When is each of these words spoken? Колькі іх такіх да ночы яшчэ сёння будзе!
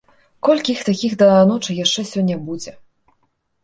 Колькі 0.47 0.69
іх 0.77 0.81
такіх 0.87 1.11
да 1.21 1.29
ночы 1.53 1.79
яшчэ 1.83 2.09
сёння 2.15 2.43
будзе! 2.51 2.79